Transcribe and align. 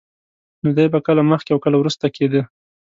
نو 0.61 0.69
دی 0.77 0.85
به 0.93 0.99
کله 1.05 1.21
مخکې 1.31 1.51
او 1.53 1.59
کله 1.65 1.75
وروسته 1.79 2.05
کېده. 2.15 2.41